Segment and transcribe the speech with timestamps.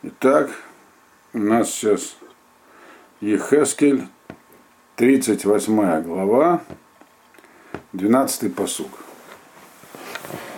[0.00, 0.50] Итак,
[1.32, 2.16] у нас сейчас
[3.20, 4.06] Ехескель,
[4.94, 6.62] 38 глава,
[7.94, 8.90] 12 посуг.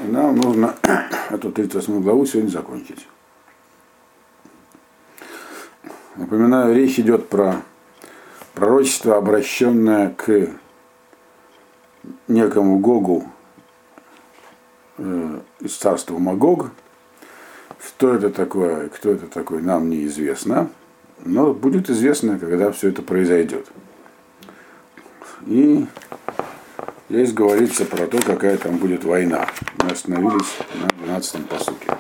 [0.05, 0.77] И нам нужно
[1.31, 3.09] эту 38 главу сегодня закончить.
[6.17, 7.63] Напоминаю, речь идет про
[8.53, 10.51] пророчество, обращенное к
[12.29, 13.25] некому Гогу
[14.99, 16.73] э, из царства Магог,
[17.83, 20.71] что это такое, кто это такой, нам неизвестно.
[21.25, 23.67] Но будет известно, когда все это произойдет.
[25.47, 25.87] И
[27.11, 29.47] здесь говорится про то, какая там будет война.
[29.83, 31.97] Мы остановились на 12-м посуке.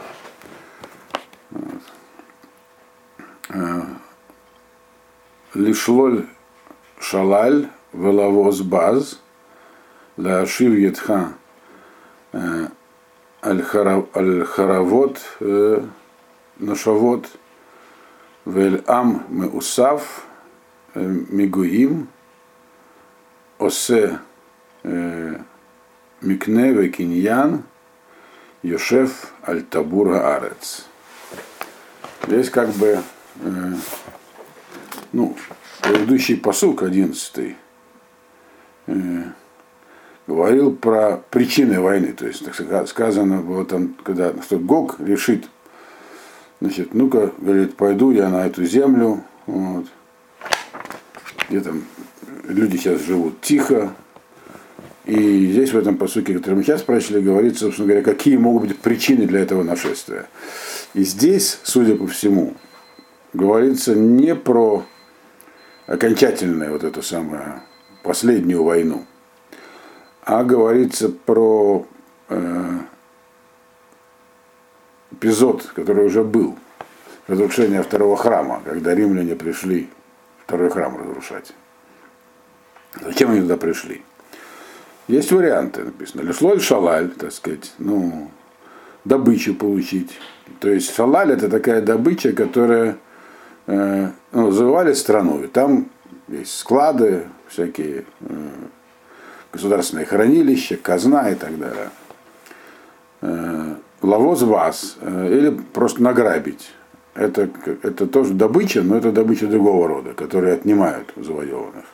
[5.52, 6.26] Лишлоль
[6.98, 9.20] шалаль велавоз баз
[10.16, 11.34] лашив етха
[13.42, 15.20] Аль-Харавот,
[16.58, 17.26] Нашавот,
[18.44, 20.26] Вель-Ам Меусав,
[20.94, 22.08] Мигуим,
[23.58, 24.18] Осе
[24.82, 27.62] Микне Векиньян,
[28.62, 30.86] Йошеф Аль-Табура Арец.
[32.26, 33.02] Здесь как бы,
[35.12, 35.34] ну,
[35.80, 37.56] предыдущий посук, одиннадцатый,
[40.30, 42.12] говорил про причины войны.
[42.12, 45.48] То есть так сказано было там, когда что Гог решит,
[46.60, 49.86] значит, ну-ка, говорит, пойду я на эту землю, вот,
[51.48, 51.82] где там
[52.44, 53.92] люди сейчас живут тихо.
[55.04, 58.78] И здесь в этом посуке, который мы сейчас прочли, говорится, собственно говоря, какие могут быть
[58.78, 60.28] причины для этого нашествия.
[60.94, 62.54] И здесь, судя по всему,
[63.32, 64.84] говорится не про
[65.88, 67.62] окончательную вот эту самую
[68.04, 69.04] последнюю войну,
[70.22, 71.86] а говорится про
[72.28, 72.78] э,
[75.12, 76.56] эпизод, который уже был,
[77.26, 79.88] разрушение второго храма, когда римляне пришли
[80.44, 81.52] второй храм разрушать.
[83.00, 84.02] Зачем они туда пришли?
[85.06, 86.22] Есть варианты, написано.
[86.22, 88.30] Лешлоль шалаль, так сказать, ну,
[89.04, 90.18] добычу получить.
[90.60, 92.96] То есть шалаль это такая добыча, которая
[93.66, 95.46] э, ну, завоевали страну.
[95.48, 95.88] Там
[96.28, 98.48] есть склады, всякие э,
[99.52, 101.90] государственное хранилище, казна и так далее.
[104.02, 106.70] Ловоз вас или просто награбить.
[107.14, 107.50] Это,
[107.82, 111.84] это тоже добыча, но это добыча другого рода, которые отнимают завоеванных.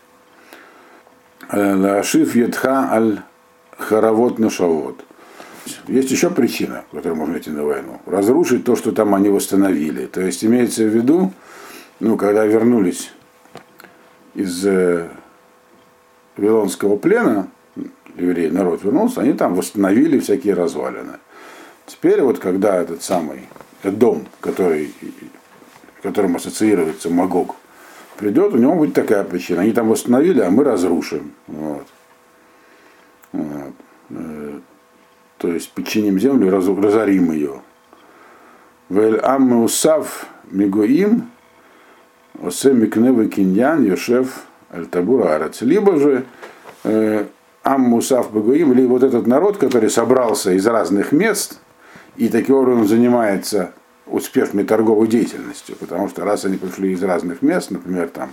[1.50, 3.22] Лашиф едха аль
[3.78, 5.05] харавот нашавот.
[5.88, 8.00] Есть еще причина, по которой можно идти на войну.
[8.06, 10.06] Разрушить то, что там они восстановили.
[10.06, 11.33] То есть имеется в виду,
[11.99, 13.11] ну, когда вернулись
[14.34, 14.65] из
[16.36, 17.48] Вавилонского плена,
[18.16, 21.19] евреи, народ вернулся, они там восстановили всякие развалины.
[21.86, 23.48] Теперь вот когда этот самый
[23.82, 24.92] дом, который,
[26.02, 27.56] которым ассоциируется Магог,
[28.16, 29.62] придет, у него будет такая причина.
[29.62, 31.32] Они там восстановили, а мы разрушим.
[31.46, 31.86] Вот.
[33.32, 33.75] Вот.
[34.10, 34.60] Э,
[35.38, 37.60] то есть подчиним землю, разорим ее.
[38.88, 41.30] Вель аммы усав мигуим,
[42.41, 45.60] осе микневы киньян, йошев аль-табур арец.
[45.62, 46.25] Либо же
[46.84, 47.27] э,
[47.62, 51.59] Аммусав Багуим, или вот этот народ, который собрался из разных мест
[52.16, 53.72] и таким образом занимается
[54.06, 58.31] успешной торговой деятельностью, потому что раз они пришли из разных мест, например, там,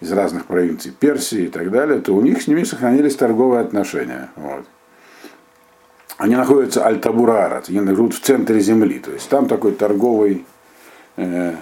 [0.00, 4.30] из разных провинций Персии и так далее, то у них с ними сохранились торговые отношения.
[4.36, 4.64] Вот.
[6.16, 10.44] Они находятся Аль-Табурарат, они живут в центре земли, то есть там такой торговый
[11.16, 11.54] э,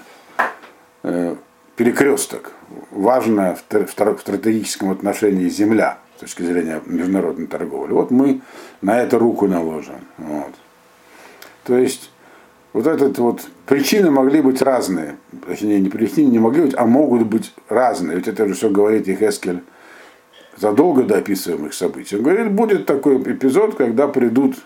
[1.02, 1.36] э,
[1.76, 2.52] перекресток,
[2.90, 7.92] важная в, стратегическом отношении земля с точки зрения международной торговли.
[7.92, 8.40] Вот мы
[8.82, 10.00] на это руку наложим.
[10.18, 10.52] Вот.
[11.64, 12.10] То есть
[12.72, 15.16] вот этот вот причины могли быть разные.
[15.46, 18.16] Точнее, не причины не могли быть, а могут быть разные.
[18.16, 19.62] Ведь это же все говорит их Эскель
[20.56, 22.16] задолго до описываемых событий.
[22.16, 24.56] Он говорит, будет такой эпизод, когда придут,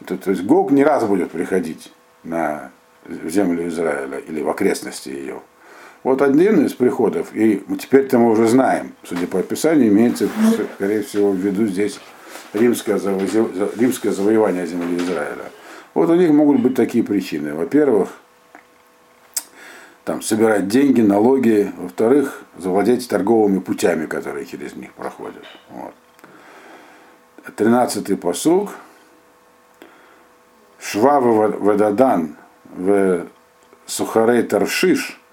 [0.00, 1.92] это, то есть Гог не раз будет приходить
[2.24, 2.70] на
[3.08, 5.40] землю Израиля или в окрестности ее.
[6.04, 10.28] Вот один из приходов, и теперь-то мы уже знаем, судя по описанию, имеется,
[10.74, 11.98] скорее всего, в виду здесь
[12.52, 13.00] римское,
[13.76, 15.50] римское завоевание земли Израиля.
[15.94, 17.54] Вот у них могут быть такие причины.
[17.54, 18.10] Во-первых,
[20.04, 21.72] там, собирать деньги, налоги.
[21.78, 25.44] Во-вторых, завладеть торговыми путями, которые через них проходят.
[25.70, 25.94] Вот.
[27.56, 28.72] Тринадцатый посуг.
[30.78, 33.26] Швавы Вададан в
[33.86, 35.18] Сухарей Таршиш–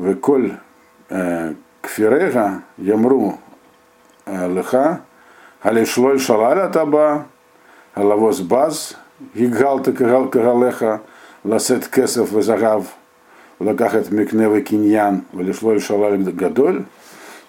[0.00, 0.52] Веколь
[1.82, 3.38] кфирега ямру
[4.26, 5.02] леха,
[5.60, 7.26] алишлоль шалаля таба,
[7.94, 8.96] алавоз баз,
[9.34, 11.02] гигал кагалеха,
[11.44, 12.86] ласет кесов везагав,
[13.60, 16.84] Лакахат Микневы Киньян, Валишлой Шалаль Гадоль.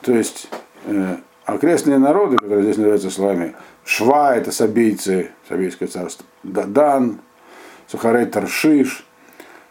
[0.01, 0.49] То есть
[0.85, 1.15] э,
[1.45, 3.55] окрестные народы, которые здесь называются словами,
[3.85, 7.19] Шва это сабийцы, Сабийское царство, Дадан,
[7.87, 9.05] Сухарей Таршиш.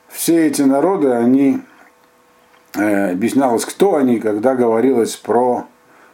[0.09, 1.61] Все эти народы, они
[2.75, 5.67] объяснялось, кто они, когда говорилось про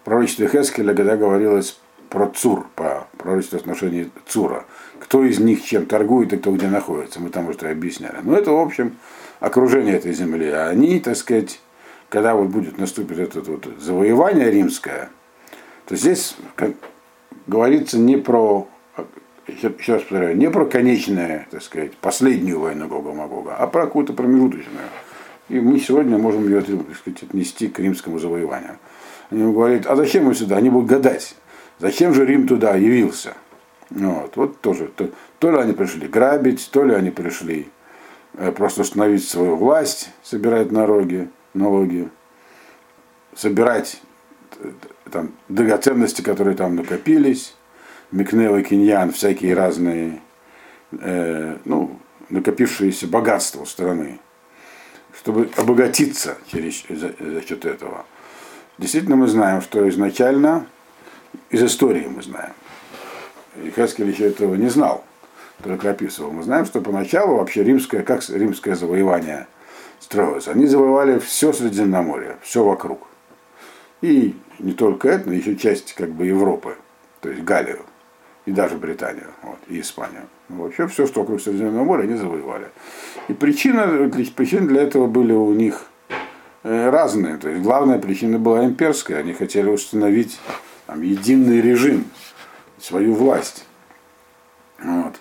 [0.04, 4.64] пророчестве Хескеля, когда говорилось про Цур, по пророчеству отношении Цура.
[5.00, 7.20] Кто из них чем торгует и кто где находится.
[7.20, 8.18] Мы там уже объясняли.
[8.22, 8.96] Но это, в общем,
[9.40, 10.48] окружение этой земли.
[10.50, 11.60] А они, так сказать,
[12.08, 15.10] когда вот будет наступить это вот завоевание римское,
[15.86, 16.72] то здесь как,
[17.46, 18.68] говорится не про,
[19.46, 24.12] еще раз повторяю, не про конечное, так сказать, последнюю войну Гога Магога, а про какую-то
[24.12, 24.86] промежуточную.
[25.48, 28.78] И мы сегодня можем ее, так сказать, отнести к римскому завоеванию.
[29.30, 30.56] Они говорят, а зачем мы сюда?
[30.56, 31.34] Они будут гадать.
[31.78, 33.34] Зачем же Рим туда явился?
[33.90, 34.90] Вот, вот тоже.
[34.96, 37.68] То, то ли они пришли грабить, то ли они пришли
[38.34, 42.08] э, просто установить свою власть, собирать налоги, налоги
[43.36, 44.00] собирать
[44.58, 44.70] э,
[45.12, 47.54] там, драгоценности, которые там накопились,
[48.10, 50.20] Микнева, Киньян, всякие разные,
[50.92, 51.98] э, ну,
[52.30, 54.18] накопившиеся богатства страны,
[55.18, 58.04] чтобы обогатиться через, за, за счет этого.
[58.78, 60.66] Действительно, мы знаем, что изначально,
[61.50, 62.52] из истории мы знаем,
[63.62, 65.04] и Хескель еще этого не знал,
[65.62, 66.32] только описывал.
[66.32, 69.46] Мы знаем, что поначалу вообще римское, как римское завоевание
[70.00, 70.48] строилось.
[70.48, 73.06] Они завоевали все Средиземноморье, все вокруг.
[74.02, 76.76] И не только это, но еще часть как бы Европы,
[77.20, 77.80] то есть Галлию,
[78.46, 80.22] и даже Британию, вот, и Испанию.
[80.48, 82.68] Ну, вообще все, что вокруг Средиземного моря, они завоевали.
[83.28, 85.86] И причина, причины для этого были у них
[86.62, 87.36] э, разные.
[87.36, 89.18] То есть главная причина была имперская.
[89.18, 90.38] Они хотели установить
[90.86, 92.04] там, единый режим,
[92.78, 93.66] свою власть.
[94.78, 95.16] Вот.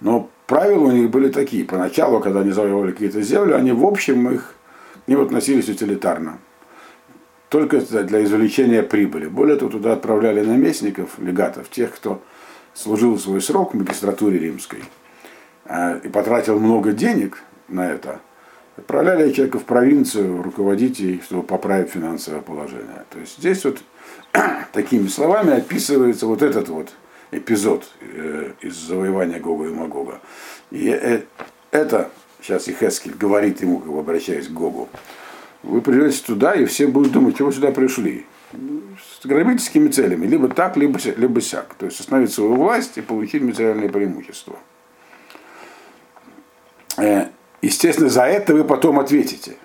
[0.00, 1.64] Но правила у них были такие.
[1.64, 4.54] Поначалу, когда они завоевали какие-то земли, они в общем их
[5.06, 6.38] не относились утилитарно
[7.48, 9.28] только для извлечения прибыли.
[9.28, 12.20] Более того, туда отправляли наместников, легатов, тех, кто
[12.76, 14.84] служил свой срок в магистратуре римской
[15.64, 18.20] а, и потратил много денег на это,
[18.76, 23.04] отправляли человека в провинцию руководить ей, чтобы поправить финансовое положение.
[23.10, 23.78] То есть здесь вот
[24.72, 26.90] такими словами описывается вот этот вот
[27.32, 30.20] эпизод э, из завоевания Гога и Магога.
[30.70, 31.22] И э,
[31.70, 32.10] это,
[32.42, 34.88] сейчас Ихескель говорит ему, как обращаясь к Гогу,
[35.62, 38.26] вы придете туда, и все будут думать, чего сюда пришли.
[38.52, 41.74] С грабительскими целями, либо так, либо, либо сяк.
[41.74, 44.56] То есть остановить свою власть и получить материальные преимущества.
[46.96, 47.28] Э,
[47.60, 49.56] естественно, за это вы потом ответите.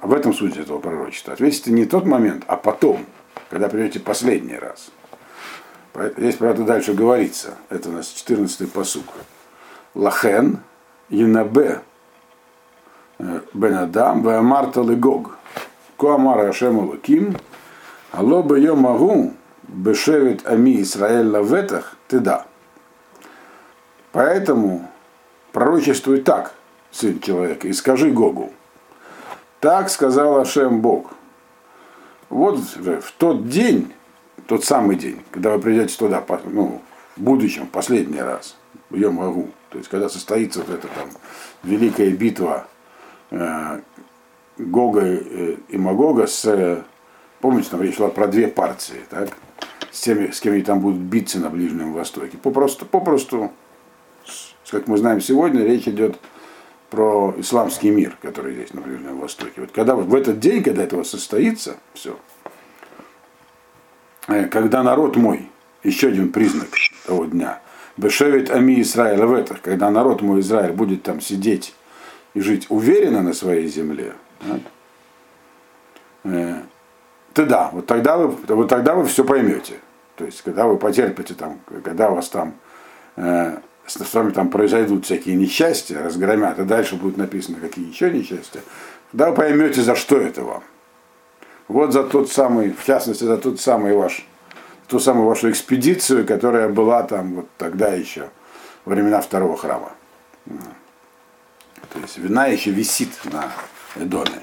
[0.00, 1.32] В этом суть этого пророчества.
[1.32, 3.06] Ответите не тот момент, а потом,
[3.50, 4.90] когда придете последний раз.
[6.16, 7.56] Здесь, правда, дальше говорится.
[7.68, 9.04] Это у нас 14-й посук.
[9.94, 10.60] Лахен,
[11.08, 11.82] Янабе,
[13.18, 15.36] бен Адам, Веамарта Легог.
[16.02, 17.36] Куамара Ашем Луким,
[18.12, 19.32] Алло бы я могу,
[19.64, 22.46] бешевит ами Исраэль лаветах, ты да.
[24.12, 24.88] Поэтому
[25.52, 26.54] пророчествуй так,
[26.90, 28.52] сын человека, и скажи Гогу.
[29.60, 31.12] Так сказал Ашем Бог.
[32.28, 33.92] Вот в тот день,
[34.46, 36.80] тот самый день, когда вы придете туда, ну,
[37.16, 38.56] в будущем, последний раз,
[38.90, 41.08] я могу, то есть когда состоится вот эта там
[41.62, 42.66] великая битва
[43.32, 43.80] Э,
[44.58, 46.82] Гога э, и Магога с, э,
[47.42, 49.36] помните, там речь шла про две партии, так?
[49.90, 52.38] С теми, с кем они там будут биться на Ближнем Востоке.
[52.38, 53.52] Попросту, попросту,
[54.70, 56.18] как мы знаем сегодня, речь идет
[56.88, 59.60] про исламский мир, который здесь на Ближнем Востоке.
[59.60, 62.18] Вот когда в этот день, когда этого состоится, все,
[64.26, 65.50] когда народ мой,
[65.82, 66.68] еще один признак
[67.04, 67.60] того дня,
[67.98, 71.74] Бешевит Ами Израиля в это, когда народ мой Израиль будет там сидеть
[72.32, 74.14] и жить уверенно на своей земле,
[76.24, 76.62] да,
[77.32, 79.74] э, тогда, вот тогда вы, вот тогда вы все поймете.
[80.16, 82.54] То есть, когда вы потерпите там, когда у вас там
[83.16, 88.60] э, с вами там произойдут всякие несчастья, разгромят, и дальше будет написано, какие еще несчастья,
[89.10, 90.62] тогда вы поймете, за что это вам.
[91.68, 94.26] Вот за тот самый, в частности, за тот самый ваш,
[94.88, 98.28] ту самую вашу экспедицию, которая была там вот тогда еще,
[98.84, 99.92] во времена второго храма.
[101.92, 103.50] То есть вина еще висит на
[103.96, 104.42] Эдоме.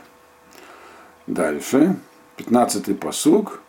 [1.28, 1.96] Дальше.
[2.40, 3.62] 15-й посуг.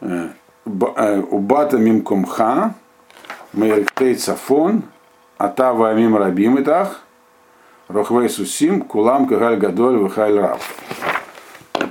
[0.00, 0.30] Э,
[0.64, 2.74] э, Убата мимкомха,
[3.52, 4.84] мейрктей цафон,
[5.38, 7.02] атава мим рабим итах,
[7.88, 10.60] рохвей сусим, кулам кагаль гадоль вихаль раб.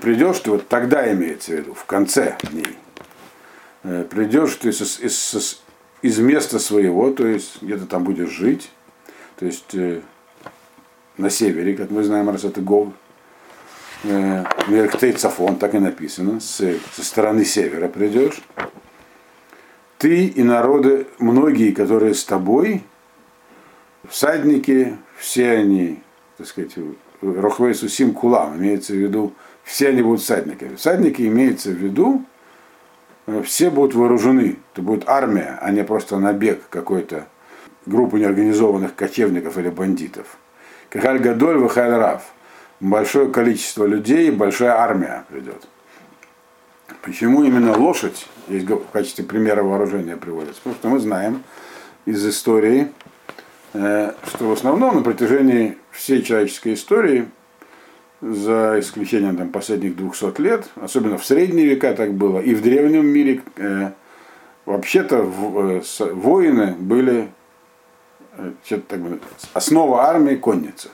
[0.01, 2.77] Придешь ты, вот тогда имеется в виду, в конце дней,
[3.83, 5.61] э, придешь ты из, из,
[6.01, 8.71] из места своего, то есть где-то там будешь жить,
[9.37, 9.75] то есть
[11.17, 12.93] на севере, как мы знаем, раз это Гог.
[14.03, 18.41] Э, Мерктей Цафон, так и написано, со стороны севера придешь.
[19.99, 22.83] Ты и народы, многие, которые с тобой,
[24.09, 26.01] всадники, все они,
[26.37, 26.71] так сказать,
[27.21, 30.75] Рохвей Сусим Кулам, имеется в виду, все они будут всадниками.
[30.75, 32.25] Всадники имеется в виду,
[33.43, 34.57] все будут вооружены.
[34.73, 37.27] Это будет армия, а не просто набег какой-то
[37.85, 40.37] группы неорганизованных кочевников или бандитов.
[40.89, 42.23] Кахаль Гадоль Вахаль Раф.
[42.81, 45.67] Большое количество людей, большая армия придет.
[47.03, 50.61] Почему именно лошадь здесь в качестве примера вооружения приводится?
[50.63, 51.43] Потому что мы знаем
[52.05, 52.91] из истории,
[53.73, 57.29] э, что в основном на протяжении всей человеческой истории,
[58.19, 63.05] за исключением там, последних 200 лет, особенно в средние века так было, и в древнем
[63.05, 63.91] мире, э,
[64.65, 65.81] вообще-то э,
[66.13, 67.29] воины были
[69.53, 70.89] основа армии конница.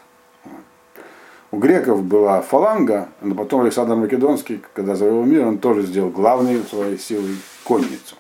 [1.51, 6.61] У греков была фаланга, но потом Александр Македонский, когда завоевал мир, он тоже сделал главной
[6.63, 8.15] своей силой конницу.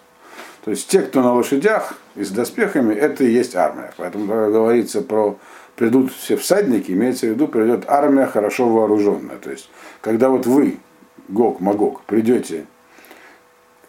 [0.63, 3.93] То есть те, кто на лошадях и с доспехами, это и есть армия.
[3.97, 5.37] Поэтому, когда говорится про
[5.75, 9.37] придут все всадники, имеется в виду, придет армия хорошо вооруженная.
[9.37, 9.69] То есть,
[10.01, 10.79] когда вот вы,
[11.29, 12.65] Гог, Магог, придете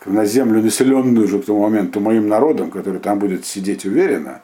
[0.04, 4.42] на землю, населенную уже к тому моменту моим народом, который там будет сидеть уверенно,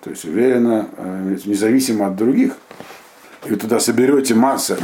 [0.00, 2.56] то есть уверенно, э, независимо от других,
[3.44, 4.76] и вы туда соберете массу,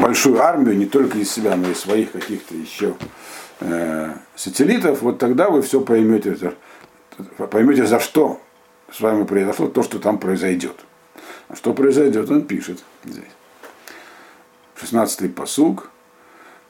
[0.00, 2.94] большую армию, не только из себя, но и своих каких-то еще
[3.60, 6.54] э, сателлитов, вот тогда вы все поймете,
[7.50, 8.40] поймете, за что
[8.92, 10.76] с вами произошло то, что там произойдет.
[11.48, 13.24] А что произойдет, он пишет здесь.
[14.80, 15.90] 16-й посуг.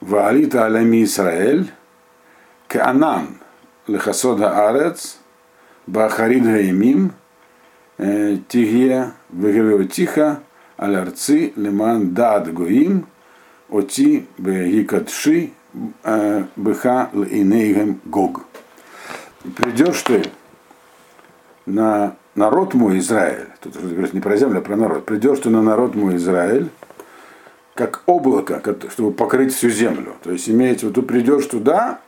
[0.00, 1.70] Ваалита алями Исраэль,
[2.68, 3.38] Каанан,
[3.86, 5.18] Лехасода Арец,
[5.86, 7.12] Бахарид Гаимим,
[7.98, 10.40] э, Тигия, Вегевеотиха,
[10.80, 13.06] алярцы лиман дад гоим,
[13.68, 15.52] оти бегикадши
[16.56, 18.44] быха линейгем гог.
[19.56, 20.24] Придешь ты
[21.66, 25.62] на народ мой Израиль, тут говорится не про землю, а про народ, придешь ты на
[25.62, 26.70] народ мой Израиль,
[27.74, 30.14] как облако, чтобы покрыть всю землю.
[30.22, 32.00] То есть имеется в виду, придешь туда,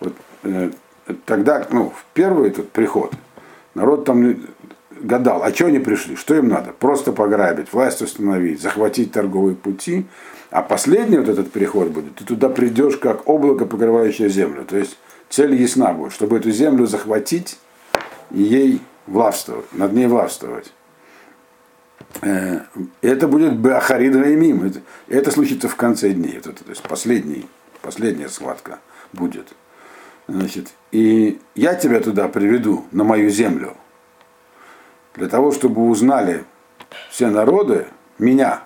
[0.00, 0.70] вот, э,
[1.26, 3.12] тогда, ну, в первый этот приход,
[3.74, 4.36] народ там
[5.02, 6.72] гадал, а что они пришли, что им надо?
[6.72, 10.06] Просто пограбить, власть установить, захватить торговые пути.
[10.50, 14.64] А последний вот этот переход будет, ты туда придешь как облако, покрывающее землю.
[14.64, 17.58] То есть цель ясна будет, чтобы эту землю захватить
[18.30, 20.72] и ей властвовать, над ней властвовать.
[22.22, 22.60] Э,
[23.00, 24.64] это будет Беахарид Раимим.
[24.64, 26.36] Это, это случится в конце дней.
[26.36, 27.46] Это, то есть последний,
[27.80, 28.80] последняя схватка
[29.12, 29.54] будет.
[30.26, 33.76] Значит, и я тебя туда приведу, на мою землю
[35.14, 36.44] для того, чтобы узнали
[37.10, 37.86] все народы
[38.18, 38.62] меня,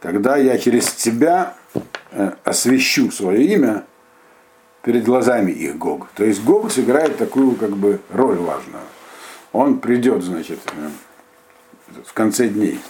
[0.00, 1.54] когда я через тебя
[2.12, 3.84] э, освящу свое имя
[4.82, 6.08] перед глазами их Гог.
[6.14, 8.82] То есть Гог сыграет такую как бы роль важную.
[9.52, 10.90] Он придет, значит, э,
[12.04, 12.80] в конце дней,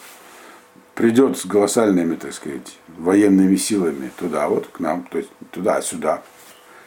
[0.95, 6.23] придет с голосальными, так сказать, военными силами туда вот, к нам, то есть туда-сюда,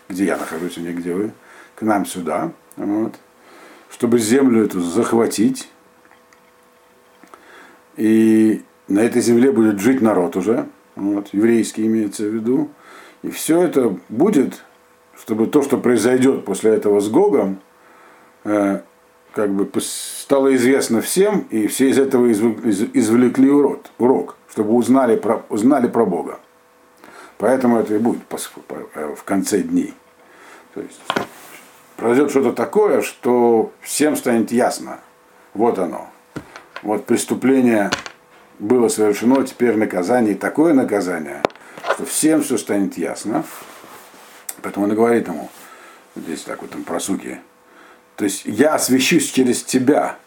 [0.07, 1.31] где я нахожусь, а не где вы,
[1.75, 3.15] к нам сюда, вот,
[3.93, 5.69] чтобы землю эту захватить.
[7.95, 12.71] И на этой земле будет жить народ уже, вот, еврейский имеется в виду.
[13.21, 14.63] И все это будет,
[15.15, 17.59] чтобы то, что произойдет после этого с Гогом,
[18.43, 18.81] э,
[19.33, 25.43] как бы стало известно всем, и все из этого извлекли урок, урок чтобы узнали про,
[25.49, 26.39] узнали про Бога.
[27.37, 28.21] Поэтому это и будет
[28.95, 29.93] э, в конце дней.
[30.73, 30.99] То есть
[32.03, 34.99] произойдет что-то такое, что всем станет ясно.
[35.53, 36.09] Вот оно.
[36.81, 37.91] Вот преступление
[38.59, 41.41] было совершено, теперь наказание, и такое наказание,
[41.93, 43.45] что всем все станет ясно.
[44.61, 45.49] Поэтому он говорит ему,
[46.17, 47.39] здесь так вот там про суки,
[48.17, 50.17] то есть я освящусь через тебя,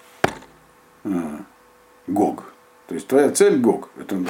[2.07, 2.55] Гог.
[2.87, 4.27] То есть твоя цель Гог, это он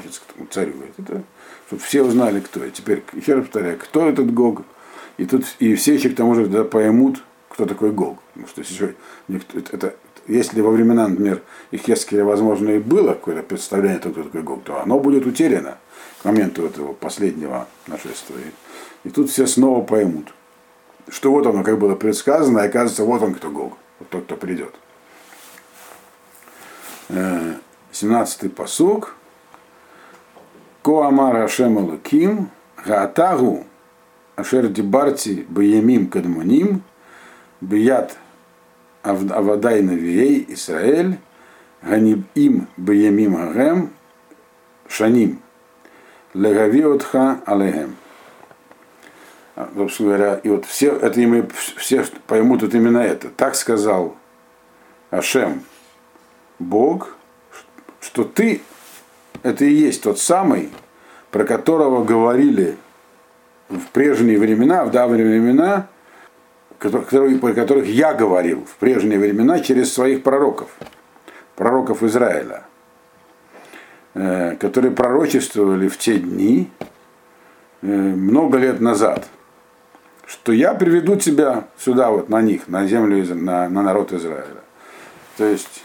[0.51, 1.23] царю говорит, это,
[1.69, 2.73] чтобы все узнали, кто я.
[2.73, 4.63] Теперь, еще раз повторяю, кто этот Гог,
[5.17, 7.23] и тут и все еще к тому же поймут,
[7.57, 8.19] кто такой Гог.
[8.35, 8.95] Потому что еще,
[9.73, 9.95] это,
[10.27, 15.01] если во времена, например, Ихескеля, возможно, и было какое-то представление, кто такой Гог, то оно
[15.01, 15.79] будет утеряно
[16.21, 18.53] к моменту этого последнего нашествия.
[19.05, 20.35] И тут все снова поймут,
[21.09, 24.37] что вот оно, как было предсказано, и оказывается, вот он кто Гог, вот тот, кто
[24.37, 24.75] придет.
[27.09, 29.17] 17-й э, посуг.
[30.83, 32.51] Коамар Ашем Алуким,
[32.85, 33.65] Гаатагу,
[34.37, 36.83] Ашер Дибарти Баямим Кадмоним,
[37.61, 38.17] Бият
[39.03, 41.19] Авадай Навией Исраэль,
[41.83, 43.91] Ганиб им Баямим Агем,
[44.89, 45.41] шаним,
[46.35, 47.97] легавиотха алехем.
[49.55, 53.29] А, собственно говоря, и вот все, это мы все поймут вот именно это.
[53.31, 54.17] Так сказал
[55.11, 55.63] Ашем,
[56.59, 57.17] Бог,
[58.01, 58.61] что ты,
[59.43, 60.71] это и есть тот самый,
[61.31, 62.77] про которого говорили
[63.69, 65.89] в прежние времена, в давние времена,
[66.79, 70.69] которые, про которых я говорил в прежние времена через своих пророков,
[71.55, 72.65] пророков Израиля,
[74.15, 76.71] э, которые пророчествовали в те дни
[77.83, 79.29] э, много лет назад,
[80.27, 84.63] что я приведу тебя сюда, вот на них, на землю, на, на народ Израиля.
[85.37, 85.85] То есть,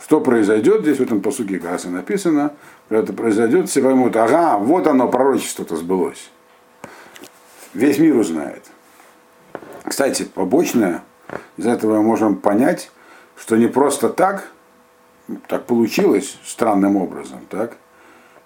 [0.00, 2.52] что произойдет, здесь в этом посуке как раз и написано,
[2.88, 6.30] когда это произойдет, все поймут, ага, вот оно, пророчество-то сбылось.
[7.74, 8.62] Весь мир узнает.
[9.92, 11.02] Кстати, побочное,
[11.58, 12.90] из этого мы можем понять,
[13.36, 14.50] что не просто так,
[15.48, 17.76] так получилось странным образом, так,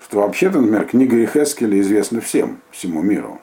[0.03, 3.41] что вообще-то, например, книга Ихескеля известна всем, всему миру.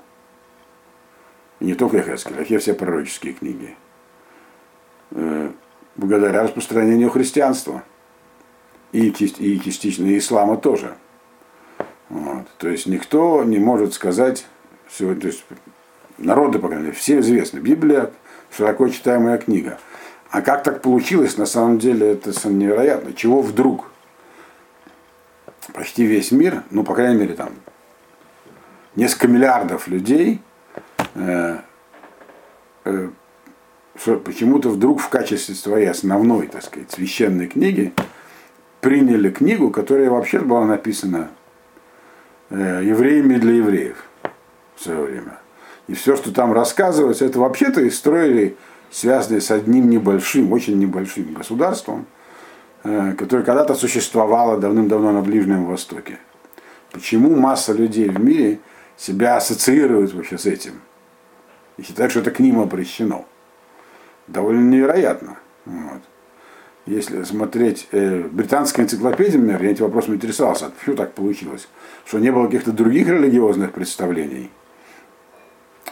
[1.62, 3.74] И не только Ихескеля, а все пророческие книги.
[5.12, 5.52] Э,
[5.96, 7.84] благодаря распространению христианства.
[8.92, 10.98] И, и частично ислама тоже.
[12.10, 12.48] Вот.
[12.58, 14.46] То есть никто не может сказать,
[14.98, 15.46] то есть
[16.18, 17.60] народы, по крайней мере, все известны.
[17.60, 18.12] Библия
[18.56, 19.80] широко читаемая книга.
[20.30, 23.14] А как так получилось, на самом деле, это невероятно.
[23.14, 23.92] Чего вдруг
[25.74, 27.52] почти весь мир, ну, по крайней мере, там,
[28.96, 30.42] несколько миллиардов людей
[31.16, 31.58] э,
[32.86, 33.10] э,
[34.26, 37.94] почему-то вдруг в качестве своей основной, так сказать, священной книги
[38.82, 41.30] приняли книгу, которая вообще была написана
[42.50, 44.04] э, евреями для евреев
[44.76, 45.43] в свое время.
[45.88, 48.56] И все, что там рассказывается, это вообще-то истории,
[48.90, 52.06] связанные с одним небольшим, очень небольшим государством,
[52.84, 56.20] э, которое когда-то существовало давным-давно на Ближнем Востоке.
[56.92, 58.60] Почему масса людей в мире
[58.98, 60.74] себя ассоциирует вообще с этим?
[61.78, 63.26] И считают, что это к ним обращено.
[64.28, 65.38] Довольно невероятно.
[65.66, 66.02] Вот.
[66.86, 71.68] Если смотреть э, британская энциклопедия, например, я этим вопросом интересовался, почему так получилось,
[72.06, 74.50] что не было каких-то других религиозных представлений–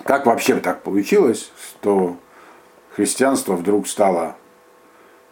[0.04, 2.18] как вообще так получилось, что
[2.96, 4.36] христианство вдруг стало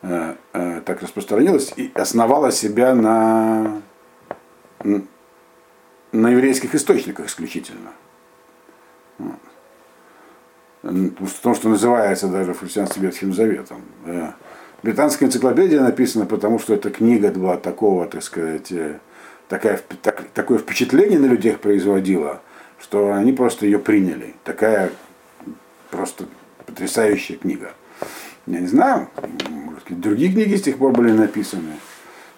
[0.02, 3.82] э, э, так распространилось и основало себя на,
[4.84, 7.92] на еврейских источниках исключительно.
[10.82, 13.82] В том, что называется даже в христианстве Ветхим Заветом.
[14.06, 14.30] Э,
[14.82, 19.00] британская энциклопедия написана потому, что эта книга была такого, так сказать, э,
[19.50, 22.42] такая, так, такое впечатление на людях производила,
[22.82, 24.36] что они просто ее приняли.
[24.44, 24.92] Такая
[25.92, 26.26] просто
[26.66, 27.74] потрясающая книга.
[28.48, 29.10] Я не знаю,
[29.90, 31.74] быть, другие книги с тех пор были написаны.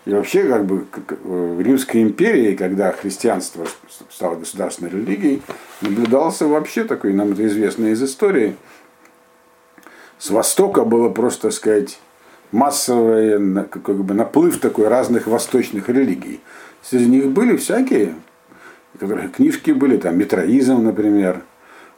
[0.06, 0.88] И вообще, как бы,
[1.24, 3.68] в Римской империи, когда христианство
[4.10, 5.44] стало государственной религией,
[5.82, 8.56] наблюдался вообще такой, нам это известно из истории,
[10.18, 12.00] с Востока было просто, так сказать,
[12.52, 16.42] массовый как бы, наплыв такой разных восточных религий.
[16.82, 18.16] Среди них были всякие
[19.34, 21.44] книжки были, там метроизм, например,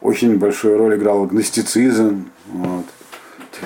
[0.01, 2.85] очень большую роль играл гностицизм, вот.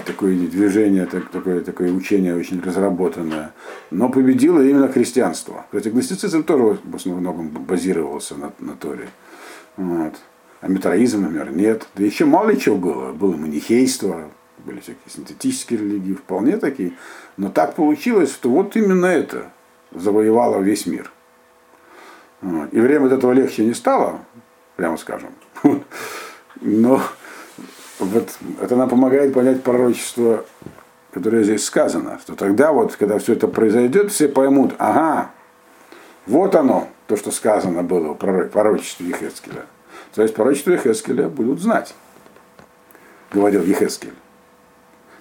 [0.05, 3.51] такое движение, такое, такое учение очень разработанное.
[3.91, 5.65] Но победило именно христианство.
[5.71, 9.09] Кстати, гностицизм тоже в основном базировался на, на Торе.
[9.77, 10.13] Вот.
[10.61, 11.87] А метроизм, например, нет.
[11.95, 13.13] Да еще мало чего было.
[13.13, 14.29] Было манихейство,
[14.65, 16.93] были всякие синтетические религии, вполне такие.
[17.37, 19.51] Но так получилось, что вот именно это
[19.91, 21.11] завоевало весь мир.
[22.41, 24.19] И время от этого легче не стало,
[24.75, 25.29] прямо скажем.
[26.61, 27.01] Но
[27.99, 30.45] вот это нам помогает понять пророчество,
[31.11, 35.31] которое здесь сказано, что тогда вот, когда все это произойдет, все поймут, ага,
[36.27, 39.65] вот оно, то, что сказано было в пророчестве Ехескеля.
[40.13, 41.95] То есть пророчество Ехескеля будут знать,
[43.31, 44.13] говорил Ехескель.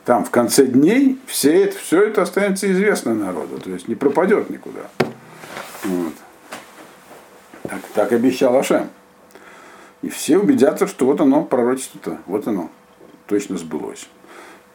[0.05, 4.51] Там в конце дней все это, все это останется известно народу, то есть не пропадет
[4.51, 4.83] никуда.
[5.85, 6.13] Вот.
[7.77, 8.89] Так, так обещал Ашем.
[10.03, 12.71] И все убедятся, что вот оно, пророчество-то, вот оно,
[13.27, 14.09] точно сбылось.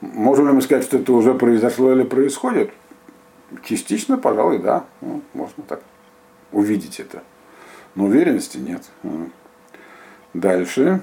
[0.01, 2.71] Можем ли мы сказать, что это уже произошло или происходит?
[3.63, 4.85] Частично, пожалуй, да.
[5.01, 5.81] Ну, можно так
[6.51, 7.23] увидеть это.
[7.95, 8.89] Но уверенности нет.
[10.33, 11.01] Дальше.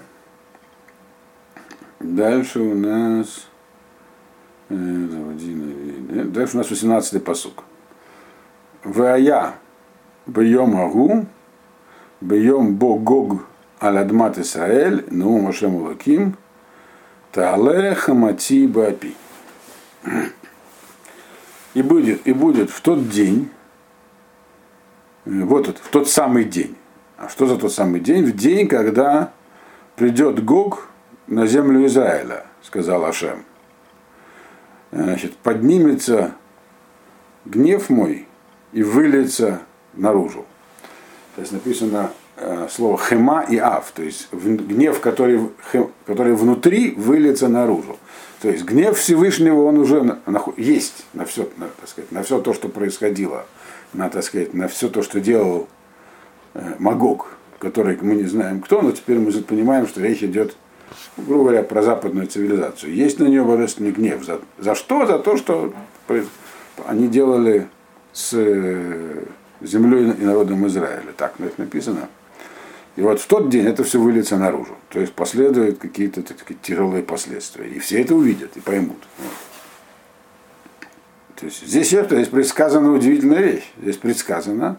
[2.01, 3.47] Дальше у нас...
[4.69, 7.65] Э, дальше у нас 18-й посук.
[8.85, 9.55] Вая
[10.27, 11.27] бьем агу
[12.21, 13.47] Бьем Богог
[13.79, 16.37] Аладмат Исраэль, ну Машем Улаким,
[17.31, 19.15] Таале Хамати Бапи.
[21.75, 23.51] И будет, и будет в тот день,
[25.25, 26.75] Вот это, в тот самый день.
[27.19, 28.25] А что за тот самый день?
[28.25, 29.33] В день, когда
[29.95, 30.89] придет Гог
[31.27, 33.45] на землю Израиля, сказал Ашем.
[34.91, 36.35] Значит, поднимется
[37.45, 38.27] гнев мой
[38.73, 39.61] и выльется
[39.95, 40.47] наружу.
[41.38, 45.40] То есть написано э, слово хема и ав, то есть гнев, который,
[46.05, 47.96] который внутри, выльется наружу.
[48.42, 52.24] То есть гнев Всевышнего, он уже на, на, есть на все, на, так сказать, на
[52.24, 53.46] все то, что происходило,
[53.92, 55.68] на, так сказать, на все то, что делал
[56.55, 57.29] э, Магог,
[57.61, 60.57] который мы не знаем кто, но теперь мы понимаем, что речь идет,
[61.16, 62.92] грубо говоря, про западную цивилизацию.
[62.92, 64.24] Есть на нее божественный гнев.
[64.24, 65.07] За, за что?
[65.07, 65.72] За то, что
[66.85, 67.68] они делали
[68.12, 68.35] с
[69.61, 71.12] землей и народом Израиля.
[71.16, 72.09] Так написано.
[72.97, 74.77] И вот в тот день это все выльется наружу.
[74.88, 77.68] То есть последуют какие-то такие тяжелые последствия.
[77.68, 78.99] И все это увидят и поймут.
[81.37, 83.73] То есть здесь, здесь предсказана удивительная вещь.
[83.81, 84.79] Здесь предсказано,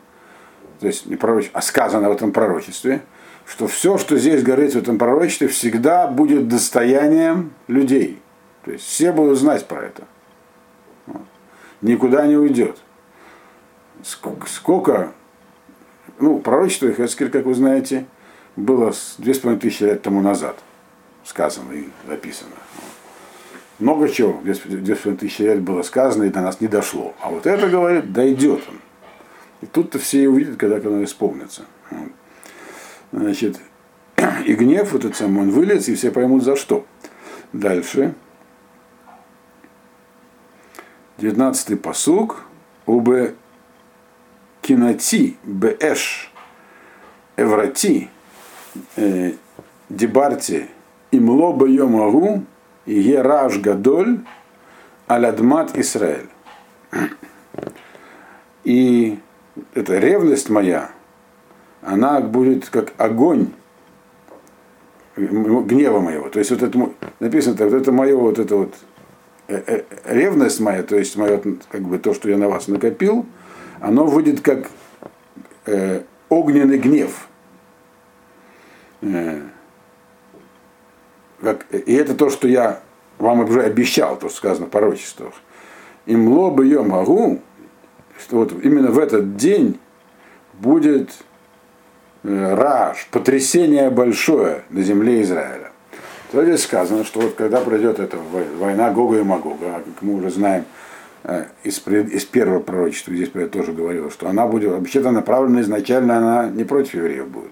[0.81, 3.01] то есть не пророч, а сказано в этом пророчестве,
[3.45, 8.19] что все, что здесь говорится в этом пророчестве, всегда будет достоянием людей.
[8.65, 10.03] То есть все будут знать про это.
[11.07, 11.23] Вот.
[11.81, 12.77] Никуда не уйдет.
[14.03, 15.13] Сколько
[16.19, 18.05] ну, пророчество Хескель, как вы знаете,
[18.55, 20.57] было две с половиной тысячи лет тому назад
[21.23, 22.55] сказано и записано.
[23.77, 27.13] Много чего две с половиной тысячи лет было сказано и до нас не дошло.
[27.21, 28.79] А вот это, говорит, дойдет он.
[29.61, 31.63] И тут-то все увидят, когда оно исполнится.
[33.11, 33.59] Значит,
[34.45, 36.85] и гнев этот самый, он вылез, и все поймут за что.
[37.53, 38.13] Дальше.
[41.17, 42.43] 19-й посуг.
[42.85, 43.35] Убе
[44.69, 46.31] кинати бэш
[47.37, 48.09] эврати
[48.97, 49.31] э,
[49.89, 50.67] дебарти
[51.11, 52.43] имло
[52.85, 54.19] и ераж гадоль
[55.07, 56.29] алядмат Исраэль.
[58.63, 59.17] И
[59.73, 60.91] эта ревность моя,
[61.81, 63.47] она будет как огонь
[65.15, 66.29] гнева моего.
[66.29, 68.75] То есть вот это написано, вот это мое вот это вот
[69.47, 73.25] э, э, ревность моя, то есть мое как бы то, что я на вас накопил,
[73.81, 74.69] оно выйдет как
[75.65, 77.27] э, огненный гнев.
[79.01, 79.41] Э,
[81.41, 82.81] как, и это то, что я
[83.17, 85.33] вам уже обещал, то, что сказано в пророчествах.
[86.05, 87.41] Им лобы ее могу,
[88.19, 89.79] что вот именно в этот день
[90.53, 91.11] будет
[92.23, 95.71] э, раж, потрясение большое на земле Израиля.
[96.31, 98.17] То здесь сказано, что вот когда пройдет эта
[98.59, 100.65] война Гога и Магога, как мы уже знаем,
[101.63, 106.49] из, из первого пророчества, здесь я тоже говорил, что она будет, вообще-то направлена изначально, она
[106.49, 107.51] не против евреев будет.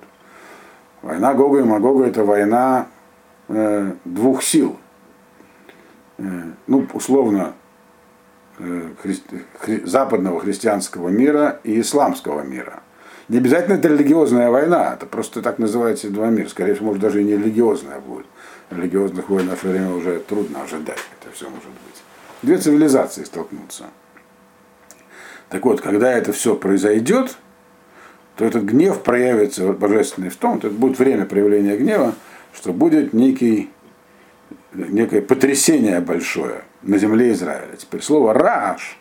[1.01, 2.88] Война Гога и Магога это война
[3.49, 4.77] э, двух сил.
[6.17, 6.23] Э,
[6.65, 7.53] ну, условно,
[8.58, 9.15] э, хри,
[9.60, 12.82] хри, западного христианского мира и исламского мира.
[13.27, 16.47] Не обязательно это религиозная война, это просто так называется два мира.
[16.47, 18.25] Скорее всего, может даже и не религиозная будет.
[18.69, 22.03] Религиозных войн в наше время уже трудно ожидать, это все может быть
[22.41, 23.86] две цивилизации столкнутся.
[25.50, 27.38] Так вот, когда это все произойдет,
[28.36, 32.13] то этот гнев проявится божественный в том, то это будет время проявления гнева,
[32.54, 33.69] что будет некий,
[34.73, 37.76] некое потрясение большое на земле Израиля.
[37.78, 38.97] Теперь слово раш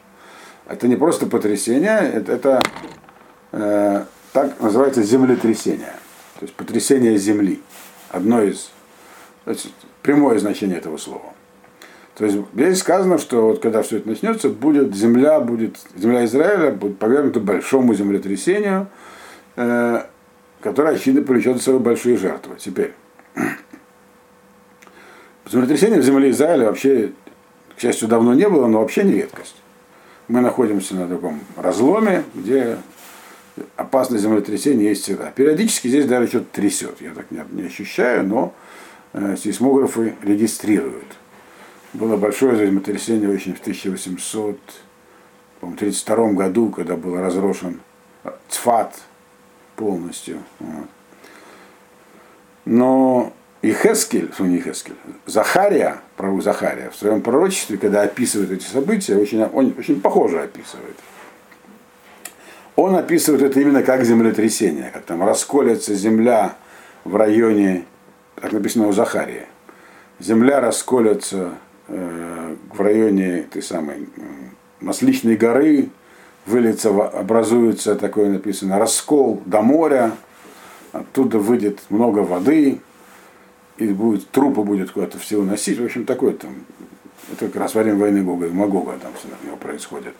[0.68, 2.62] это не просто потрясение, это, это
[3.52, 5.94] э, так называется землетрясение.
[6.38, 7.62] То есть потрясение земли.
[8.10, 8.70] Одно из
[9.46, 9.72] есть,
[10.02, 11.35] прямое значение этого слова.
[12.16, 16.70] То есть здесь сказано, что вот когда все это начнется, будет земля, будет, земля Израиля
[16.70, 18.88] будет повергнута большому землетрясению,
[19.56, 20.02] э,
[20.62, 22.54] которое, очевидно, повлечет за собой большие жертвы.
[22.58, 22.94] Теперь,
[25.50, 27.12] землетрясение в земле Израиля вообще,
[27.76, 29.56] к счастью, давно не было, но вообще не редкость.
[30.28, 32.78] Мы находимся на таком разломе, где
[33.76, 35.30] опасное землетрясение есть всегда.
[35.32, 36.96] Периодически здесь даже что-то трясет.
[37.02, 38.54] Я так не ощущаю, но
[39.12, 41.04] э, сейсмографы регистрируют.
[41.96, 47.80] Было большое землетрясение очень в 1832 году, когда был разрушен
[48.50, 48.94] Цфат
[49.76, 50.42] полностью.
[50.58, 50.88] Вот.
[52.66, 53.32] Но
[53.62, 59.16] и Хескель, ну не Хескель, Захария, пророк Захария, в своем пророчестве, когда описывает эти события,
[59.16, 60.96] очень, он очень похоже описывает.
[62.74, 66.56] Он описывает это именно как землетрясение, как там расколется земля
[67.04, 67.86] в районе,
[68.34, 69.46] как написано у Захария.
[70.18, 71.52] Земля расколется Э,
[71.88, 74.08] в районе этой самой
[74.80, 75.88] Масличной горы
[76.46, 80.12] выльется, образуется такое написано раскол до моря,
[80.92, 82.80] оттуда выйдет много воды,
[83.78, 85.78] и будет, трупы будет куда-то все уносить.
[85.78, 86.54] В общем, такое там,
[87.32, 90.14] это как раз во время войны Гога и Магога там все на него происходит.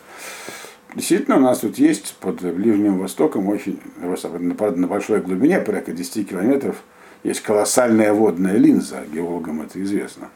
[0.93, 6.77] действительно у нас тут есть под Ближним Востоком очень, на большой глубине, порядка 10 километров,
[7.23, 10.29] есть колоссальная водная линза, геологам это известно.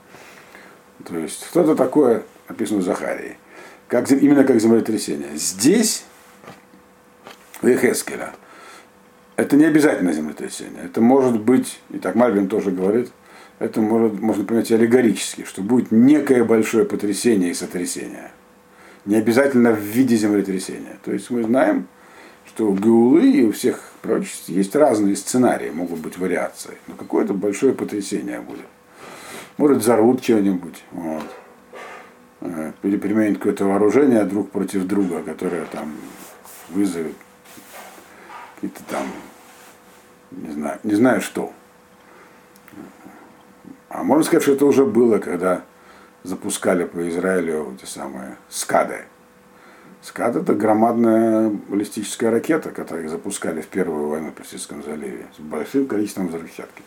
[1.01, 3.37] То есть что-то такое написано в Захарии,
[3.87, 5.35] как, именно как землетрясение.
[5.35, 6.03] Здесь,
[7.61, 8.33] в Эхескеля,
[9.35, 10.83] это не обязательно землетрясение.
[10.85, 13.11] Это может быть, и так Мальвин тоже говорит,
[13.59, 18.31] это может, можно понять аллегорически, что будет некое большое потрясение и сотрясение.
[19.05, 20.97] Не обязательно в виде землетрясения.
[21.03, 21.87] То есть мы знаем,
[22.47, 26.77] что у Геулы и у всех пророчеств есть разные сценарии, могут быть вариации.
[26.87, 28.65] Но какое-то большое потрясение будет.
[29.61, 30.83] Может, взорвут что-нибудь.
[30.89, 31.23] Вот.
[32.41, 35.93] Э, или применят какое-то вооружение друг против друга, которое там
[36.69, 37.13] вызовет
[38.55, 39.05] какие-то там,
[40.31, 41.53] не знаю, не знаю что.
[43.89, 45.61] А можно сказать, что это уже было, когда
[46.23, 49.03] запускали по Израилю эти самые скады.
[50.01, 55.85] Скад это громадная баллистическая ракета, которую запускали в первую войну в Персидском заливе с большим
[55.85, 56.81] количеством взрывчатки.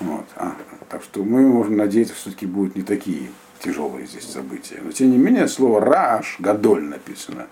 [0.00, 0.24] Вот.
[0.36, 0.56] А,
[0.88, 4.80] так что мы можем надеяться, что все-таки будут не такие тяжелые здесь события.
[4.82, 7.46] Но тем не менее слово «раш» «гадоль» написано.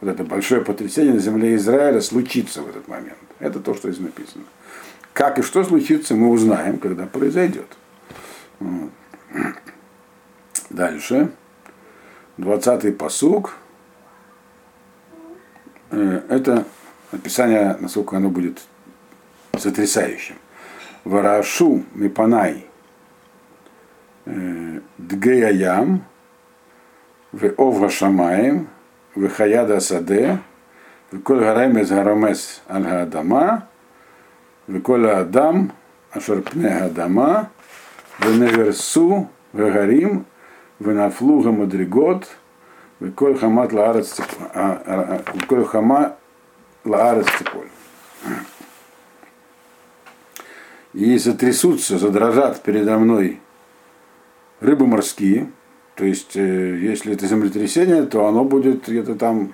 [0.00, 3.18] Вот это большое потрясение на земле Израиля случится в этот момент.
[3.38, 4.44] Это то, что здесь написано.
[5.12, 7.66] Как и что случится, мы узнаем, когда произойдет.
[10.70, 11.32] Дальше.
[12.36, 13.54] Двадцатый посуг.
[15.90, 16.66] Э, это
[17.10, 18.60] описание, насколько оно будет
[19.58, 20.36] сотрясающим.
[21.04, 22.66] Варашу мипанай
[24.26, 26.04] э, дгеям
[27.32, 28.68] в овра шамаем
[29.14, 30.38] в хаяда саде
[31.10, 33.68] в коль гаремес гарамес аль хаадама
[34.66, 35.72] в коль адам
[36.12, 37.50] ашер пне хаадама
[38.18, 40.26] Веневерсу, Вегарим,
[40.80, 42.28] Венафлуга Мадригот,
[43.00, 44.16] Веколь Хамат Лаарец
[45.34, 46.16] Веколь Хама
[46.84, 47.68] Лаарец Цеполь.
[50.98, 53.38] И затрясутся, задрожат передо мной
[54.58, 55.48] рыбы морские,
[55.94, 59.52] то есть, если это землетрясение, то оно будет где-то там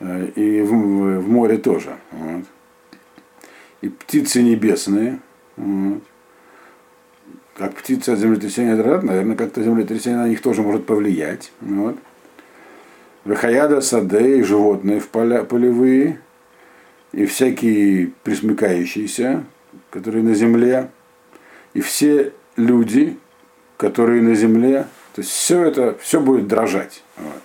[0.00, 0.70] и в,
[1.20, 1.96] в море тоже.
[2.12, 2.44] Вот.
[3.80, 5.20] И птицы небесные.
[5.56, 6.02] Вот
[7.60, 11.52] как птицы от землетрясения дрожат, наверное, как-то землетрясение на них тоже может повлиять.
[11.60, 11.96] Вот.
[13.24, 16.20] Вахаяда саде и животные в поля, полевые,
[17.12, 19.44] и всякие присмыкающиеся,
[19.90, 20.90] которые на земле,
[21.74, 23.18] и все люди,
[23.76, 27.02] которые на земле, то есть все это, все будет дрожать.
[27.16, 27.42] Вот.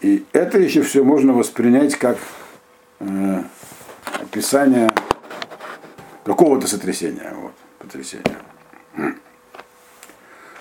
[0.00, 2.18] И это еще все можно воспринять как
[3.00, 3.42] э,
[4.20, 4.90] описание
[6.24, 7.32] какого-то сотрясения.
[7.34, 8.36] Вот, потрясения.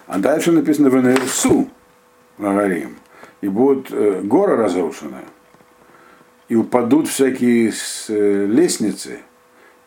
[0.08, 1.70] А дальше написано в Нерсу,
[2.38, 2.98] говорим,
[3.40, 5.22] и будут э, горы разрушены,
[6.50, 9.20] и упадут всякие с, э, лестницы,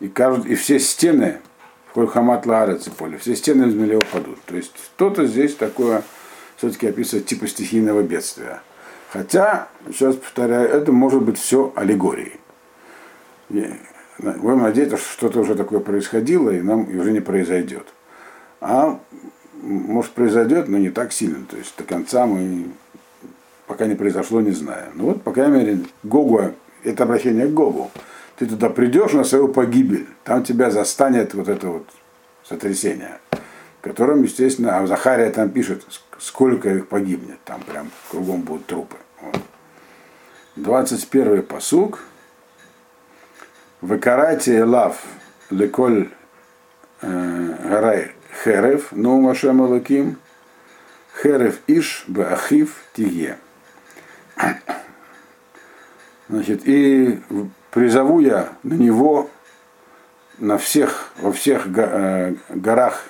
[0.00, 1.40] и, кажут, и все стены,
[1.86, 4.40] в Кольхамат Лаарец поле, все стены из земли упадут.
[4.46, 6.02] То есть что-то здесь такое
[6.56, 8.60] все-таки описывает типа стихийного бедствия.
[9.10, 12.40] Хотя, сейчас повторяю, это может быть все аллегорией.
[13.48, 17.86] Будем надеяться, что что-то уже такое происходило, и нам уже не произойдет.
[18.60, 18.98] А
[19.62, 21.44] может произойдет, но не так сильно.
[21.46, 22.66] То есть до конца мы
[23.66, 24.92] пока не произошло, не знаем.
[24.94, 26.52] Ну вот, по крайней мере, Гогу,
[26.82, 27.90] это обращение к Гогу.
[28.36, 31.88] Ты туда придешь на свою погибель, там тебя застанет вот это вот
[32.42, 33.20] сотрясение,
[33.80, 35.84] которым, естественно, а Захария там пишет,
[36.18, 38.96] сколько их погибнет, там прям кругом будут трупы.
[39.20, 39.40] Вот.
[40.56, 42.00] 21 посуг.
[43.80, 45.02] Выкарайте лав
[45.50, 46.08] леколь
[47.02, 50.18] э, гарай Херев, но Машем Алаким,
[51.22, 53.38] Херев Иш Бахив Тие.
[56.28, 57.20] Значит, и
[57.74, 59.28] призову я на него
[60.38, 63.04] на всех, во всех э, горах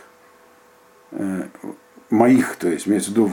[1.13, 1.43] э,
[2.09, 3.31] моих, то есть имеется в виду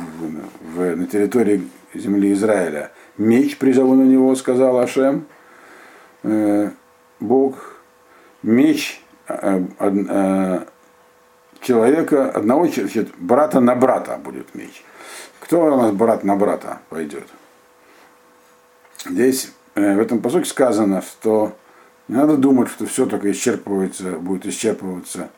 [0.76, 5.26] в, на территории земли Израиля, меч призову на него, сказал Ашем,
[6.24, 6.70] э,
[7.20, 7.78] Бог,
[8.44, 9.02] меч
[11.62, 14.84] человека, одного значит, брата на брата будет меч.
[15.40, 17.28] Кто у нас брат на брата пойдет?
[19.06, 19.54] Здесь
[19.96, 21.56] в этом посоке сказано, что
[22.08, 25.30] не надо думать, что все только исчерпывается, будет исчерпываться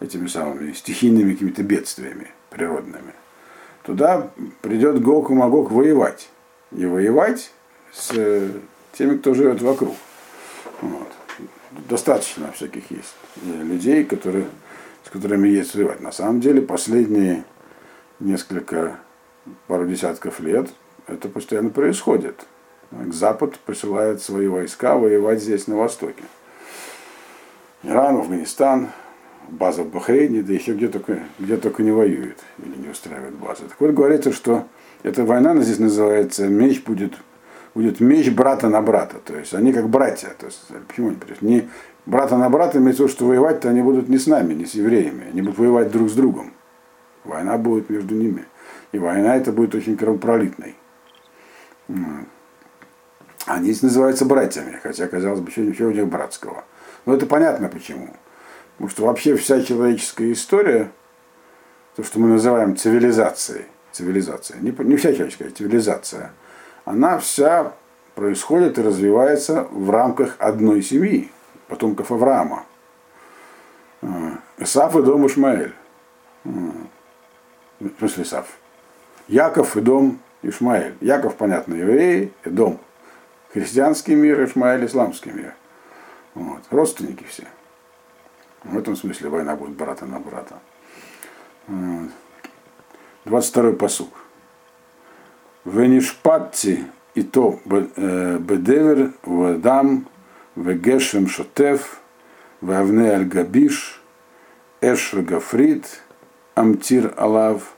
[0.00, 3.14] этими самыми стихийными какими-то бедствиями природными.
[3.82, 6.28] Туда придет Гог и Магог воевать.
[6.72, 7.52] И воевать
[7.92, 8.48] с э,
[8.92, 9.96] теми, кто живет вокруг.
[10.82, 11.08] Вот.
[11.88, 14.46] Достаточно всяких есть э, людей, которые
[15.04, 16.00] с которыми есть воевать.
[16.00, 17.44] На самом деле последние
[18.20, 18.98] несколько,
[19.66, 20.68] пару десятков лет
[21.06, 22.46] это постоянно происходит.
[23.12, 26.22] Запад посылает свои войска воевать здесь, на Востоке.
[27.82, 28.88] Иран, Афганистан,
[29.48, 33.62] база в Бахрейне, да еще где только, где только не воюет или не устраивает базы.
[33.68, 34.66] Так вот говорится, что
[35.02, 37.14] эта война здесь называется меч будет,
[37.74, 39.16] будет меч брата на брата.
[39.24, 40.30] То есть они как братья.
[40.38, 41.68] То есть, почему они не
[42.06, 44.74] брата на брата, имеется в виду, что воевать-то они будут не с нами, не с
[44.74, 45.28] евреями.
[45.30, 46.52] Они будут воевать друг с другом.
[47.24, 48.44] Война будет между ними.
[48.92, 50.74] И война это будет очень кровопролитной.
[53.50, 56.64] Они здесь называются братьями, хотя, казалось бы, ничего у них братского.
[57.04, 58.10] Но это понятно почему.
[58.76, 60.92] Потому что вообще вся человеческая история,
[61.96, 66.30] то, что мы называем цивилизацией, цивилизация, не, не вся человеческая цивилизация,
[66.84, 67.72] она вся
[68.14, 71.28] происходит и развивается в рамках одной семьи,
[71.66, 72.66] потомков Авраама.
[74.00, 75.74] А, Исаф и дом Ишмаэль.
[76.44, 76.48] А,
[77.80, 78.46] в смысле Исаф.
[79.26, 80.94] Яков и дом Ишмаэль.
[81.00, 82.78] Яков, понятно, евреи, и дом.
[83.52, 85.54] Христианский мир, Ишмаэль, исламский мир.
[86.34, 86.62] Вот.
[86.70, 87.44] Родственники все.
[88.62, 90.60] В этом смысле война будет брата на брата.
[93.24, 94.10] 22-й посук.
[95.64, 96.84] Венишпатти
[97.14, 100.08] и то э, бедевер вадам
[100.56, 102.00] вегешем шотев
[102.60, 104.00] вавне аль-габиш
[104.80, 106.02] эш гафрит
[106.54, 107.74] амтир алав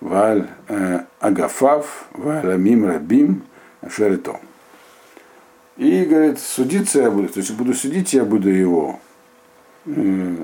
[0.00, 3.44] валь э, агафав валь амим рабим
[3.80, 4.40] ашерито.
[5.78, 8.98] И говорит, судиться я буду, то есть буду судить, я буду его
[9.86, 10.34] э,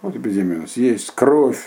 [0.00, 1.60] вот эпидемия у нас есть, кровь,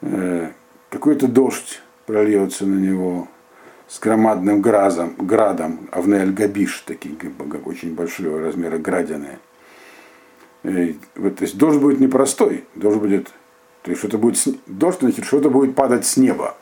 [0.00, 0.48] э,
[0.88, 3.28] какой-то дождь прольется на него
[3.88, 7.14] с громадным гразом, градом, Авнель Габиш, такие
[7.66, 9.38] очень большого размера градины.
[10.62, 10.70] То
[11.40, 13.26] есть дождь будет непростой, дождь будет,
[13.82, 16.56] то есть что-то будет, дождь, значит, что-то будет падать с неба.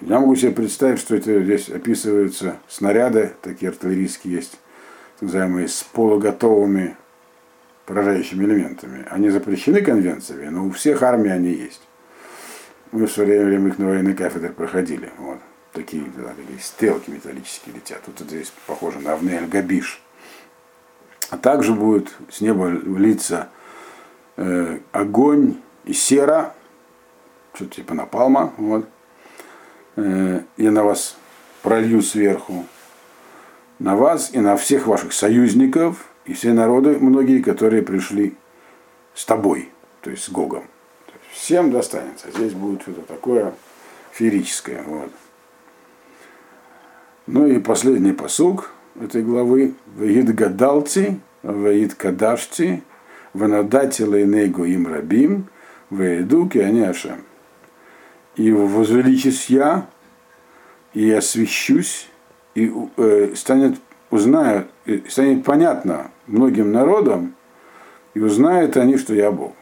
[0.00, 4.58] Я могу себе представить, что это здесь описываются снаряды, такие артиллерийские есть,
[5.14, 6.96] так называемые с полуготовыми
[7.86, 9.06] поражающими элементами.
[9.10, 11.80] Они запрещены конвенциями, но у всех армий они есть.
[12.92, 15.10] Мы в свое время их на военной кафедре проходили.
[15.18, 15.38] Вот.
[15.72, 18.00] Такие, да, стрелки металлические летят.
[18.06, 20.00] Вот это здесь похоже на Авнель Габиш.
[21.30, 23.48] А также будет с неба литься
[24.36, 26.54] э, огонь и сера,
[27.54, 28.52] что-то типа напалма.
[28.56, 28.88] Вот
[29.96, 31.16] я на вас
[31.62, 32.66] пролью сверху,
[33.78, 38.34] на вас и на всех ваших союзников и все народы, многие, которые пришли
[39.14, 40.64] с тобой, то есть с Гогом.
[41.32, 42.30] всем достанется.
[42.30, 43.54] Здесь будет что-то такое
[44.12, 44.82] феерическое.
[44.82, 45.10] Вот.
[47.26, 49.74] Ну и последний посуг этой главы.
[49.96, 52.82] Ваид гадалти, ваид кадашти,
[53.32, 55.48] ванадати лейнегу им рабим,
[55.90, 57.24] ваиду они ашем
[58.36, 59.86] и возвеличусь я,
[60.92, 62.08] и освящусь,
[62.54, 63.76] и э, станет,
[64.10, 64.68] узнают,
[65.08, 67.34] станет понятно многим народам,
[68.14, 69.52] и узнают они, что я Бог.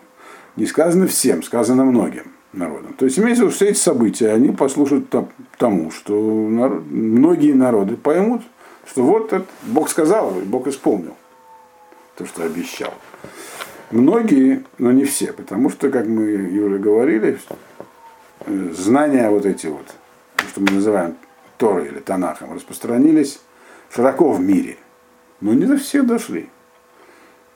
[0.56, 2.92] Не сказано всем, сказано многим народам.
[2.94, 5.12] То есть имеется в виду, что эти события, они послушают
[5.56, 6.14] тому, что
[6.48, 8.42] народ, многие народы поймут,
[8.86, 11.16] что вот это Бог сказал, и Бог исполнил
[12.16, 12.92] то, что обещал.
[13.90, 17.38] Многие, но не все, потому что, как мы уже говорили,
[18.72, 19.86] знания вот эти вот,
[20.36, 21.16] что мы называем
[21.58, 23.40] Торой или Танахом, распространились
[23.90, 24.76] широко в мире.
[25.40, 26.48] Но не до всех дошли.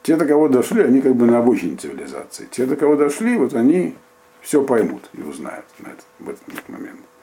[0.03, 2.47] Те, до кого дошли, они как бы на обочине цивилизации.
[2.51, 3.97] Те, до кого дошли, вот они
[4.41, 7.01] все поймут и узнают на этот, в этот момент.